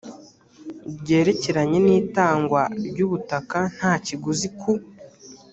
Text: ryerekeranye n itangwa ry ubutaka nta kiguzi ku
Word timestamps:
ryerekeranye 0.99 1.77
n 1.85 1.87
itangwa 2.01 2.61
ry 2.87 2.99
ubutaka 3.05 3.59
nta 3.75 3.93
kiguzi 4.05 4.47
ku 4.59 4.71